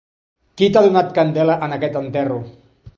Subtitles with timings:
[0.61, 2.45] Qui t'ha donat candela en aquest enterro?